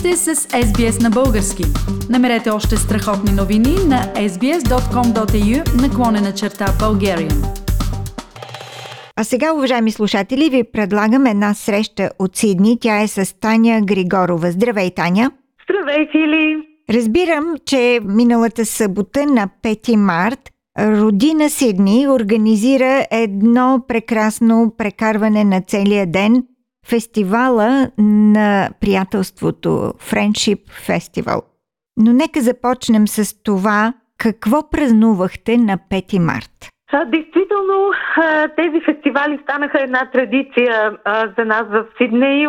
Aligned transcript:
сте 0.00 0.16
с 0.16 0.34
SBS 0.34 1.02
на 1.02 1.10
български. 1.10 1.62
Намерете 2.10 2.50
още 2.50 2.76
страхотни 2.76 3.32
новини 3.32 3.74
на 3.86 4.02
sbs.com.au 4.14 5.82
наклонена 5.82 6.34
черта 6.34 6.66
Bulgarian. 6.66 7.44
А 9.16 9.24
сега, 9.24 9.52
уважаеми 9.54 9.90
слушатели, 9.90 10.50
ви 10.50 10.64
предлагам 10.64 11.26
една 11.26 11.54
среща 11.54 12.10
от 12.18 12.36
Сидни. 12.36 12.78
Тя 12.80 13.02
е 13.02 13.08
с 13.08 13.40
Таня 13.40 13.80
Григорова. 13.82 14.50
Здравей, 14.50 14.90
Таня! 14.90 15.30
Здравей, 15.64 16.08
Фили! 16.12 16.56
Разбирам, 16.90 17.54
че 17.66 18.00
миналата 18.04 18.66
събота 18.66 19.26
на 19.26 19.48
5 19.62 19.96
март 19.96 20.50
Родина 20.78 21.50
Сидни 21.50 22.08
организира 22.08 23.06
едно 23.10 23.80
прекрасно 23.88 24.72
прекарване 24.78 25.44
на 25.44 25.62
целия 25.62 26.06
ден 26.06 26.44
фестивала 26.90 27.90
на 27.98 28.70
приятелството 28.80 29.68
Friendship 30.10 30.60
Festival. 30.88 31.42
Но 31.96 32.12
нека 32.12 32.40
започнем 32.40 33.08
с 33.08 33.42
това 33.42 33.92
какво 34.18 34.70
празнувахте 34.70 35.56
на 35.56 35.78
5 35.90 36.18
март. 36.18 36.68
Действително, 37.06 37.90
тези 38.56 38.80
фестивали 38.84 39.40
станаха 39.42 39.82
една 39.82 40.10
традиция 40.12 40.98
за 41.38 41.44
нас 41.44 41.62
в 41.70 41.84
Сидней. 41.98 42.46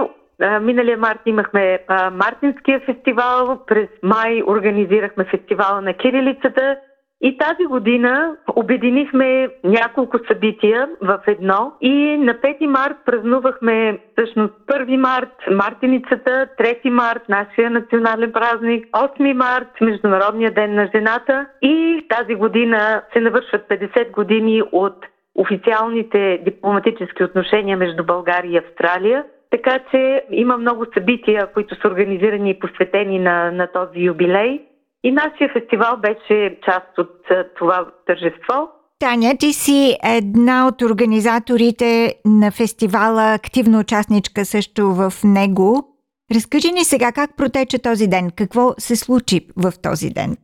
Миналия 0.62 0.98
март 0.98 1.20
имахме 1.26 1.80
Мартинския 2.12 2.80
фестивал, 2.86 3.60
през 3.68 3.88
май 4.04 4.42
организирахме 4.48 5.26
фестивала 5.26 5.82
на 5.82 5.94
кирилицата– 5.94 6.78
и 7.24 7.38
тази 7.38 7.66
година 7.66 8.36
обединихме 8.56 9.50
няколко 9.64 10.18
събития 10.28 10.90
в 11.02 11.20
едно 11.28 11.74
и 11.82 12.18
на 12.18 12.34
5 12.34 12.66
март 12.66 12.96
празнувахме 13.06 14.00
всъщност 14.12 14.54
1 14.68 14.98
март 14.98 15.30
Мартиницата, 15.52 16.48
3 16.60 16.90
март 16.90 17.30
нашия 17.30 17.70
национален 17.70 18.32
празник, 18.32 18.86
8 18.86 19.34
март 19.34 19.68
Международния 19.82 20.52
ден 20.52 20.76
на 20.76 20.90
жената 20.96 21.46
и 21.62 22.06
тази 22.10 22.36
година 22.36 23.02
се 23.14 23.20
навършват 23.20 23.70
50 23.70 24.12
години 24.12 24.64
от 24.72 25.06
официалните 25.36 26.42
дипломатически 26.46 27.24
отношения 27.24 27.78
между 27.78 28.04
България 28.04 28.52
и 28.52 28.58
Австралия. 28.58 29.24
Така 29.50 29.80
че 29.92 30.24
има 30.32 30.58
много 30.58 30.86
събития, 30.94 31.48
които 31.54 31.76
са 31.76 31.88
организирани 31.88 32.50
и 32.50 32.60
посветени 32.60 33.20
на, 33.20 33.52
на 33.52 33.68
този 33.68 34.00
юбилей. 34.00 34.62
И 35.04 35.12
нашия 35.12 35.50
фестивал 35.54 35.98
беше 35.98 36.60
част 36.66 36.98
от 36.98 37.28
това 37.58 37.86
тържество. 38.08 38.70
Таня, 39.00 39.38
ти 39.40 39.54
си 39.54 39.98
една 40.04 40.68
от 40.68 40.82
организаторите 40.82 42.16
на 42.26 42.52
фестивала, 42.52 43.34
активна 43.34 43.80
участничка 43.80 44.46
също 44.46 44.82
в 44.82 45.12
него. 45.24 45.98
Разкажи 46.36 46.72
ни 46.72 46.84
сега 46.84 47.12
как 47.12 47.38
протече 47.38 47.82
този 47.82 48.08
ден, 48.08 48.32
какво 48.38 48.74
се 48.78 48.96
случи 48.96 49.48
в 49.58 49.72
този 49.84 50.10
ден? 50.10 50.38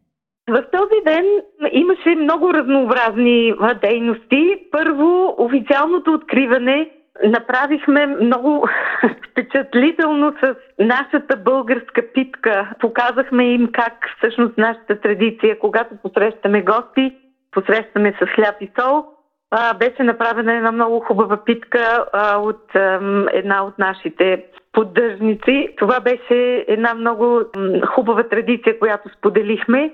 В 0.49 0.63
този 0.71 0.99
ден 1.05 1.25
имаше 1.71 2.15
много 2.15 2.53
разнообразни 2.53 3.53
дейности. 3.81 4.55
Първо, 4.71 5.35
официалното 5.37 6.13
откриване 6.13 6.89
Направихме 7.23 8.05
много 8.05 8.69
впечатлително 9.31 10.33
с 10.43 10.55
нашата 10.79 11.37
българска 11.37 12.01
питка. 12.13 12.69
Показахме 12.79 13.53
им 13.53 13.69
как 13.71 13.93
всъщност 14.17 14.57
нашата 14.57 14.99
традиция, 15.01 15.59
когато 15.59 15.95
посрещаме 16.03 16.61
гости, 16.61 17.15
посрещаме 17.51 18.13
с 18.21 18.25
хляб 18.25 18.55
и 18.61 18.71
сол, 18.79 19.05
а, 19.51 19.73
беше 19.73 20.03
направена 20.03 20.53
една 20.53 20.71
много 20.71 20.99
хубава 20.99 21.43
питка 21.43 22.05
а, 22.13 22.37
от 22.37 22.75
а, 22.75 22.99
една 23.33 23.63
от 23.63 23.79
нашите 23.79 24.45
поддържници. 24.73 25.69
Това 25.77 25.99
беше 25.99 26.65
една 26.67 26.93
много 26.93 27.41
хубава 27.85 28.23
традиция, 28.23 28.79
която 28.79 29.09
споделихме. 29.17 29.93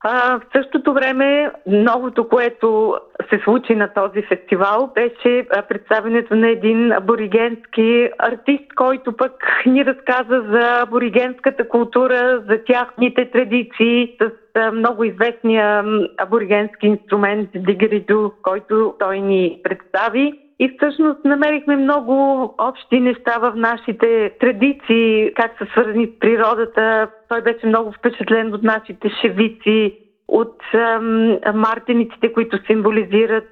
А, 0.00 0.38
в 0.38 0.42
същото 0.56 0.94
време, 0.94 1.52
новото, 1.66 2.28
което 2.28 2.98
се 3.30 3.40
случи 3.44 3.74
на 3.74 3.88
този 3.94 4.22
фестивал, 4.22 4.90
беше 4.94 5.46
представенето 5.68 6.36
на 6.36 6.48
един 6.48 6.92
аборигенски 6.92 8.10
артист, 8.18 8.74
който 8.74 9.16
пък 9.16 9.32
ни 9.66 9.84
разказа 9.84 10.44
за 10.50 10.80
аборигенската 10.82 11.68
култура, 11.68 12.42
за 12.48 12.64
тяхните 12.66 13.30
традиции, 13.30 14.16
с 14.22 14.30
много 14.72 15.04
известния 15.04 15.84
аборигенски 16.18 16.86
инструмент 16.86 17.50
дигериду, 17.54 18.30
който 18.42 18.94
той 18.98 19.20
ни 19.20 19.60
представи. 19.64 20.47
И 20.60 20.76
всъщност 20.76 21.24
намерихме 21.24 21.76
много 21.76 22.42
общи 22.58 23.00
неща 23.00 23.38
в 23.38 23.52
нашите 23.56 24.32
традиции, 24.40 25.30
как 25.34 25.58
са 25.58 25.66
свързани 25.72 26.06
с 26.06 26.18
природата. 26.20 27.08
Той 27.28 27.42
беше 27.42 27.66
много 27.66 27.92
впечатлен 27.92 28.54
от 28.54 28.62
нашите 28.62 29.08
шевици, 29.20 29.98
от 30.28 30.56
ам, 30.74 31.38
мартениците, 31.54 32.32
които 32.32 32.58
символизират 32.66 33.48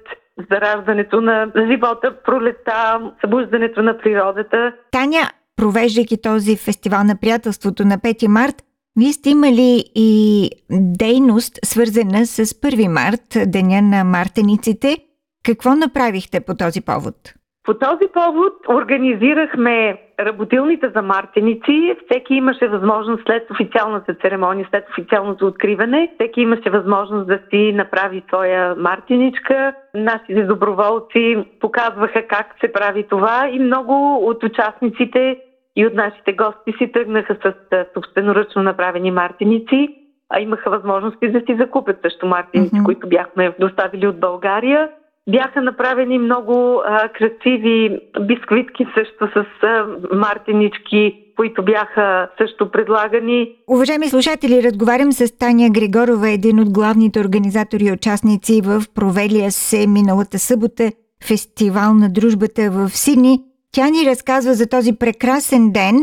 зараждането 0.51 1.21
на 1.21 1.51
живота, 1.71 2.15
пролета, 2.25 3.11
събуждането 3.21 3.81
на 3.81 3.97
природата. 3.97 4.73
Таня, 4.91 5.29
провеждайки 5.55 6.21
този 6.21 6.57
фестивал 6.57 7.03
на 7.03 7.15
приятелството 7.21 7.85
на 7.85 7.97
5 7.97 8.27
март, 8.27 8.55
вие 8.97 9.13
сте 9.13 9.29
имали 9.29 9.83
и 9.95 10.49
дейност, 10.71 11.59
свързана 11.65 12.25
с 12.25 12.45
1 12.45 12.87
март, 12.87 13.51
Деня 13.51 13.81
на 13.81 14.03
мартениците– 14.03 14.97
какво 15.47 15.75
направихте 15.75 16.39
по 16.39 16.53
този 16.55 16.81
повод? 16.81 17.15
По 17.63 17.73
този 17.73 18.07
повод 18.13 18.53
организирахме 18.69 20.01
работилните 20.19 20.89
за 20.95 21.01
мартеници. 21.01 21.95
Всеки 22.05 22.33
имаше 22.33 22.67
възможност 22.67 23.23
след 23.25 23.51
официалната 23.51 24.13
церемония, 24.21 24.67
след 24.69 24.85
официалното 24.89 25.47
откриване, 25.47 26.11
всеки 26.15 26.41
имаше 26.41 26.69
възможност 26.69 27.27
да 27.27 27.39
си 27.49 27.73
направи 27.73 28.23
своя 28.27 28.75
мартиничка. 28.75 29.73
Нашите 29.95 30.43
доброволци 30.43 31.45
показваха 31.59 32.27
как 32.27 32.55
се 32.61 32.71
прави 32.71 33.03
това 33.09 33.49
и 33.51 33.59
много 33.59 34.15
от 34.29 34.43
участниците 34.43 35.37
и 35.75 35.85
от 35.85 35.93
нашите 35.93 36.33
гости 36.33 36.73
си 36.77 36.91
тръгнаха 36.91 37.37
с 37.43 37.53
собственоръчно 37.93 38.63
направени 38.63 39.11
мартиници, 39.11 39.89
а 40.29 40.39
имаха 40.39 40.69
възможности 40.69 41.31
да 41.31 41.39
си 41.39 41.57
закупят 41.59 41.97
също 42.01 42.27
мартиници, 42.27 42.75
mm-hmm. 42.75 42.85
които 42.85 43.09
бяхме 43.09 43.55
доставили 43.59 44.07
от 44.07 44.19
България. 44.19 44.89
Бяха 45.27 45.61
направени 45.61 46.19
много 46.19 46.81
а, 46.85 47.09
красиви 47.09 47.99
бисквитки 48.21 48.85
също 48.97 49.27
с 49.35 49.63
а, 49.63 49.85
мартинички, 50.15 51.23
които 51.35 51.65
бяха 51.65 52.29
също 52.41 52.71
предлагани. 52.71 53.55
Уважаеми 53.67 54.07
слушатели, 54.07 54.63
разговарям 54.63 55.11
с 55.11 55.37
Таня 55.37 55.69
Григорова, 55.69 56.29
един 56.29 56.59
от 56.59 56.69
главните 56.73 57.19
организатори 57.19 57.83
и 57.83 57.91
участници 57.91 58.61
в 58.61 58.83
провелия 58.95 59.51
се 59.51 59.87
миналата 59.87 60.39
събота 60.39 60.91
фестивал 61.27 61.93
на 61.93 62.09
дружбата 62.09 62.61
в 62.71 62.89
Сидни. 62.89 63.39
Тя 63.71 63.89
ни 63.89 64.09
разказва 64.09 64.53
за 64.53 64.69
този 64.69 64.99
прекрасен 64.99 65.71
ден. 65.71 65.95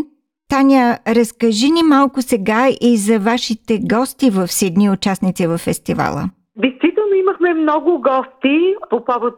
Таня, 0.49 0.99
разкажи 1.09 1.71
ни 1.71 1.83
малко 1.83 2.23
сега 2.23 2.67
и 2.81 2.97
за 2.97 3.19
вашите 3.19 3.81
гости 3.83 4.31
в 4.31 4.49
Сидни, 4.49 4.91
участници 4.91 5.47
в 5.47 5.59
фестивала. 5.59 6.23
Действително 6.57 6.94
имахме 7.17 7.55
много 7.55 8.01
гости 8.01 8.75
по 8.91 9.05
повод 9.05 9.35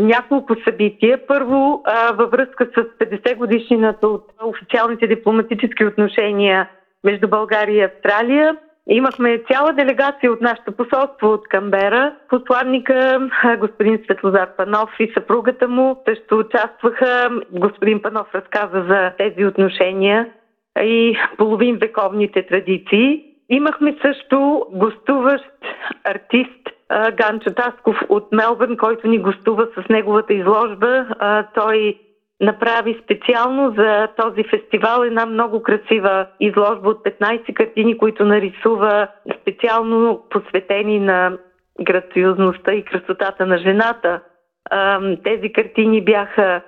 няколко 0.00 0.54
събития. 0.64 1.26
Първо, 1.26 1.82
а, 1.84 2.12
във 2.12 2.30
връзка 2.30 2.66
с 2.76 2.98
50 2.98 3.36
годишнината 3.36 4.08
от 4.08 4.24
официалните 4.44 5.06
дипломатически 5.06 5.84
отношения 5.84 6.68
между 7.04 7.28
България 7.28 7.76
и 7.76 7.84
Австралия. 7.84 8.56
Имахме 8.88 9.42
цяла 9.52 9.72
делегация 9.72 10.32
от 10.32 10.40
нашето 10.40 10.72
посолство 10.72 11.28
от 11.28 11.48
Камбера. 11.48 12.14
Посланника 12.28 13.28
господин 13.58 14.00
Светлозар 14.04 14.56
Панов 14.56 14.90
и 15.00 15.12
съпругата 15.14 15.68
му 15.68 16.02
също 16.08 16.38
участваха. 16.38 17.30
Господин 17.52 18.02
Панов 18.02 18.34
разказа 18.34 18.84
за 18.88 19.12
тези 19.18 19.46
отношения 19.46 20.28
и 20.80 21.18
половин 21.38 21.76
вековните 21.76 22.46
традиции. 22.46 23.24
Имахме 23.48 23.96
също 24.02 24.66
гостуващ 24.72 25.44
артист 26.04 26.73
Ганчо 27.16 27.50
Тасков 27.54 27.96
от 28.08 28.32
Мелбърн, 28.32 28.76
който 28.76 29.08
ни 29.08 29.18
гостува 29.18 29.66
с 29.74 29.88
неговата 29.88 30.34
изложба. 30.34 31.06
Той 31.54 31.98
направи 32.40 33.00
специално 33.04 33.74
за 33.78 34.08
този 34.16 34.44
фестивал 34.44 35.02
една 35.02 35.26
много 35.26 35.62
красива 35.62 36.26
изложба 36.40 36.90
от 36.90 37.04
15 37.04 37.54
картини, 37.54 37.98
които 37.98 38.24
нарисува 38.24 39.08
специално 39.40 40.22
посветени 40.30 41.00
на 41.00 41.38
грациозността 41.82 42.72
и 42.72 42.84
красотата 42.84 43.46
на 43.46 43.58
жената. 43.58 44.20
Тези 45.24 45.52
картини 45.52 46.04
бяха 46.04 46.62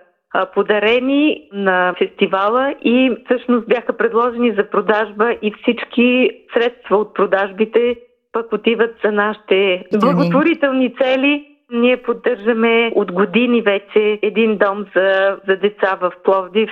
подарени 0.55 1.49
на 1.53 1.95
фестивала 1.99 2.75
и 2.83 3.17
всъщност 3.25 3.69
бяха 3.69 3.97
предложени 3.97 4.55
за 4.59 4.71
продажба 4.71 5.33
и 5.43 5.53
всички 5.53 6.31
средства 6.55 6.97
от 6.97 7.15
продажбите 7.15 7.97
пък 8.37 8.53
отиват 8.53 8.95
за 9.05 9.13
нашите 9.13 9.85
благотворителни 10.01 10.95
цели. 10.95 11.47
Ние 11.71 12.03
поддържаме 12.03 12.93
от 12.95 13.13
години 13.13 13.63
вече 13.63 14.19
един 14.23 14.59
дом 14.59 14.87
за, 14.97 15.37
за 15.49 15.57
деца 15.57 15.99
в 16.01 16.13
Пловдив. 16.25 16.71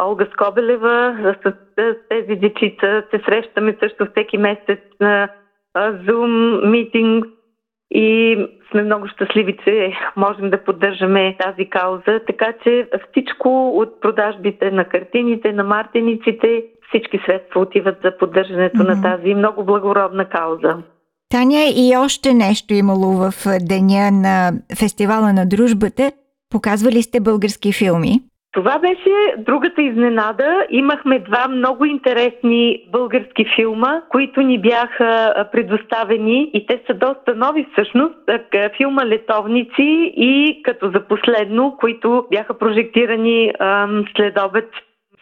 Олга 0.00 0.26
Скобелева. 0.32 1.16
С, 1.44 1.52
с 1.76 1.94
тези 2.08 2.40
дечица 2.40 3.02
се 3.10 3.20
срещаме 3.24 3.76
също 3.80 4.06
всеки 4.06 4.38
месец 4.38 4.78
на 5.00 5.28
Zoom 5.76 6.66
митинг 6.70 7.26
и 7.90 8.36
сме 8.70 8.82
много 8.82 9.08
щастливи, 9.08 9.56
че 9.64 9.92
можем 10.16 10.50
да 10.50 10.64
поддържаме 10.64 11.36
тази 11.40 11.68
кауза. 11.68 12.20
Така 12.26 12.52
че 12.64 12.88
всичко 13.10 13.68
от 13.68 14.00
продажбите 14.00 14.70
на 14.70 14.84
картините, 14.84 15.52
на 15.52 15.64
мартениците, 15.64 16.64
всички 16.88 17.20
средства 17.26 17.60
отиват 17.60 17.96
за 18.04 18.18
поддържането 18.18 18.76
mm-hmm. 18.76 18.94
на 18.94 19.02
тази 19.02 19.34
много 19.34 19.64
благородна 19.64 20.28
кауза. 20.28 20.82
Таня, 21.30 21.64
и 21.76 21.96
още 21.96 22.34
нещо 22.34 22.74
имало 22.74 23.12
в 23.12 23.32
деня 23.60 24.10
на 24.12 24.52
фестивала 24.78 25.32
на 25.32 25.46
дружбата. 25.46 26.12
Показвали 26.50 27.02
сте 27.02 27.20
български 27.20 27.72
филми? 27.72 28.20
Това 28.52 28.78
беше 28.78 29.34
другата 29.38 29.82
изненада. 29.82 30.66
Имахме 30.70 31.18
два 31.18 31.48
много 31.48 31.84
интересни 31.84 32.82
български 32.92 33.44
филма, 33.56 34.00
които 34.10 34.40
ни 34.40 34.60
бяха 34.60 35.34
предоставени 35.52 36.50
и 36.54 36.66
те 36.66 36.82
са 36.86 36.94
доста 36.94 37.34
нови 37.36 37.66
всъщност. 37.72 38.14
Филма 38.76 39.06
Летовници 39.06 40.12
и 40.16 40.60
като 40.64 40.90
за 40.90 41.00
последно, 41.00 41.76
които 41.80 42.26
бяха 42.30 42.58
прожектирани 42.58 43.52
след 44.16 44.38
обед 44.46 44.70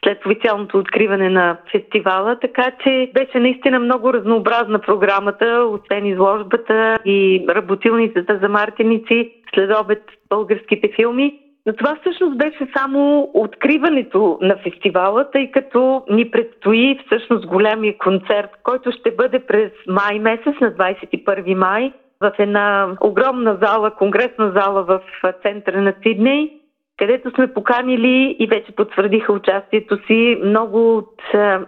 след 0.07 0.27
официалното 0.27 0.79
откриване 0.79 1.31
на 1.31 1.57
фестивала, 1.73 2.39
така 2.41 2.71
че 2.85 3.11
беше 3.15 3.39
наистина 3.41 3.79
много 3.79 4.13
разнообразна 4.13 4.79
програмата, 4.79 5.69
освен 5.71 6.07
изложбата 6.07 6.99
и 7.05 7.47
работилницата 7.49 8.39
за 8.43 8.49
мартеници, 8.49 9.33
след 9.55 9.71
обед 9.83 10.03
българските 10.29 10.91
филми. 10.97 11.39
Но 11.67 11.73
това 11.73 11.97
всъщност 12.01 12.39
беше 12.39 12.69
само 12.77 13.31
откриването 13.35 14.39
на 14.41 14.57
фестивала, 14.57 15.31
тъй 15.31 15.51
като 15.51 16.03
ни 16.11 16.31
предстои 16.31 16.99
всъщност 17.07 17.47
голямия 17.47 17.99
концерт, 17.99 18.51
който 18.63 18.93
ще 18.93 19.11
бъде 19.11 19.39
през 19.39 19.71
май 19.87 20.19
месец, 20.19 20.55
на 20.61 20.73
21 20.73 21.55
май, 21.55 21.93
в 22.21 22.33
една 22.39 22.97
огромна 23.01 23.59
зала, 23.63 23.91
конгресна 23.91 24.53
зала 24.57 24.83
в 24.83 25.01
центъра 25.43 25.83
на 25.83 25.95
Сидней, 26.03 26.51
където 26.99 27.31
сме 27.31 27.55
поканили 27.55 28.37
и 28.39 28.47
вече 28.47 28.73
потвърдиха 28.73 29.33
участието 29.33 30.07
си 30.07 30.41
много 30.45 30.97
от 30.97 31.23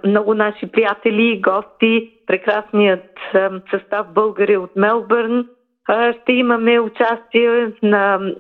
много 0.05 0.35
наши 0.35 0.67
приятели, 0.67 1.41
гости, 1.41 2.11
прекрасният 2.27 3.05
състав 3.71 4.07
българи 4.15 4.57
от 4.57 4.77
Мелбърн, 4.77 5.47
ще 6.23 6.33
имаме 6.33 6.81
участие 6.81 7.73
на 7.83 8.33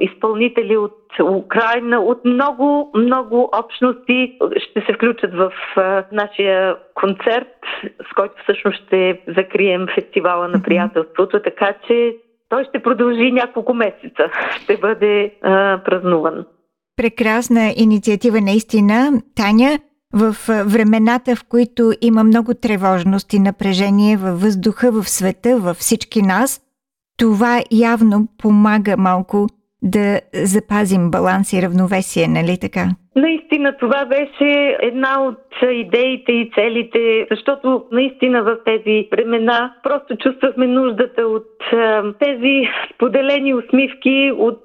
изпълнители 0.00 0.76
от 0.76 0.94
Украина, 1.22 2.00
от 2.00 2.24
много, 2.24 2.90
много 2.96 3.50
общности. 3.58 4.38
Ще 4.56 4.80
се 4.80 4.92
включат 4.92 5.34
в 5.34 5.52
нашия 6.12 6.76
концерт, 6.94 7.48
с 8.10 8.14
който 8.14 8.34
всъщност 8.42 8.84
ще 8.84 9.20
закрием 9.26 9.86
фестивала 9.94 10.48
на 10.48 10.62
приятелството, 10.62 11.42
така 11.42 11.74
че 11.86 12.16
той 12.48 12.64
ще 12.64 12.82
продължи 12.82 13.32
няколко 13.32 13.74
месеца, 13.74 14.30
ще 14.62 14.76
бъде 14.76 15.34
а, 15.42 15.80
празнуван. 15.84 16.46
Прекрасна 16.96 17.72
инициатива 17.76 18.40
наистина. 18.40 19.22
Таня, 19.36 19.78
в 20.14 20.36
времената, 20.48 21.36
в 21.36 21.44
които 21.44 21.92
има 22.00 22.24
много 22.24 22.54
тревожност 22.54 23.32
и 23.32 23.38
напрежение 23.38 24.16
във 24.16 24.40
въздуха, 24.40 24.92
в 24.92 25.08
света, 25.08 25.58
във 25.58 25.76
всички 25.76 26.22
нас– 26.22 26.60
това 27.18 27.62
явно 27.70 28.28
помага 28.38 28.96
малко 28.96 29.46
да 29.82 30.20
запазим 30.32 31.10
баланс 31.10 31.52
и 31.52 31.62
равновесие, 31.62 32.28
нали 32.28 32.58
така? 32.60 32.84
Наистина 33.16 33.76
това 33.76 34.04
беше 34.04 34.76
една 34.82 35.22
от 35.22 35.72
идеите 35.72 36.32
и 36.32 36.50
целите, 36.54 37.26
защото 37.30 37.84
наистина 37.92 38.42
в 38.42 38.56
тези 38.64 39.08
времена 39.10 39.74
просто 39.82 40.16
чувствахме 40.16 40.66
нуждата 40.66 41.22
от 41.22 41.46
тези 42.18 42.68
споделени 42.94 43.54
усмивки, 43.54 44.32
от 44.36 44.64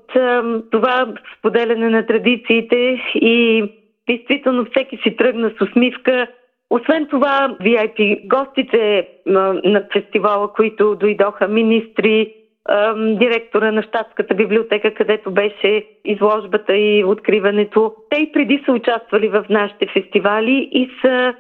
това 0.72 1.14
споделяне 1.40 1.90
на 1.90 2.06
традициите 2.06 3.02
и 3.16 3.64
действително 4.10 4.66
всеки 4.66 4.98
си 4.98 5.16
тръгна 5.16 5.52
с 5.58 5.62
усмивка. 5.62 6.28
Освен 6.70 7.08
това, 7.10 7.58
VIP 7.62 8.28
гостите 8.28 9.08
на 9.26 9.84
фестивала, 9.94 10.54
които 10.54 10.96
дойдоха, 10.96 11.48
министри, 11.48 12.34
директора 13.20 13.72
на 13.72 13.84
Штатската 13.84 14.36
библиотека, 14.36 14.94
където 14.94 15.32
беше 15.32 15.86
изложбата 16.06 16.76
и 16.76 17.04
откриването. 17.04 17.94
Те 18.10 18.22
и 18.22 18.32
преди 18.32 18.64
са 18.66 18.72
участвали 18.72 19.30
в 19.30 19.46
нашите 19.50 19.88
фестивали 19.94 20.70
и 20.72 20.90
са 21.02 21.34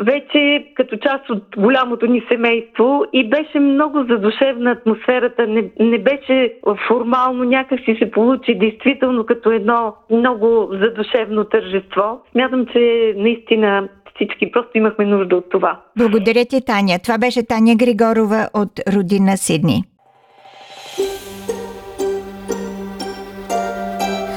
вече 0.00 0.66
като 0.74 0.96
част 0.96 1.30
от 1.30 1.42
голямото 1.56 2.06
ни 2.06 2.22
семейство 2.32 3.04
и 3.12 3.28
беше 3.28 3.60
много 3.60 4.04
задушевна 4.10 4.70
атмосферата, 4.70 5.46
не, 5.46 5.70
не 5.80 5.98
беше 5.98 6.54
формално, 6.88 7.44
някак 7.44 7.80
си 7.80 7.96
се 7.98 8.10
получи 8.10 8.58
действително 8.58 9.26
като 9.26 9.50
едно 9.50 9.94
много 10.10 10.68
задушевно 10.72 11.44
тържество. 11.44 12.20
Смятам, 12.32 12.66
че 12.66 13.14
наистина 13.16 13.88
всички 14.14 14.52
просто 14.52 14.78
имахме 14.78 15.04
нужда 15.04 15.36
от 15.36 15.50
това. 15.50 15.80
Благодаря 15.98 16.44
ти, 16.44 16.64
Таня. 16.64 16.98
Това 17.02 17.18
беше 17.18 17.46
Таня 17.46 17.74
Григорова 17.76 18.48
от 18.54 18.94
родина 18.94 19.36
Сидни. 19.36 19.82